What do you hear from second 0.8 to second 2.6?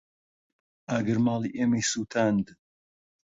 ئاگر ماڵی ئێمەی سوتاند.